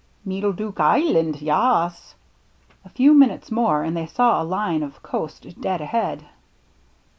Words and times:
"Meedle 0.27 0.53
Dook 0.53 0.79
Island, 0.79 1.43
ya 1.43 1.85
as." 1.85 2.15
A 2.83 2.89
few 2.89 3.13
minutes 3.13 3.51
more 3.51 3.83
and 3.83 3.95
they 3.95 4.07
saw 4.07 4.41
a 4.41 4.43
line 4.43 4.81
of 4.81 5.03
coast 5.03 5.61
dead 5.61 5.79
ahead. 5.79 6.25